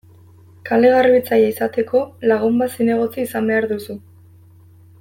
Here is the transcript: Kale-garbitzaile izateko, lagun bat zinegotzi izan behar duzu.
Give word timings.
Kale-garbitzaile 0.69 1.51
izateko, 1.51 2.01
lagun 2.31 2.57
bat 2.63 2.73
zinegotzi 2.79 3.27
izan 3.27 3.53
behar 3.53 3.69
duzu. 3.75 4.01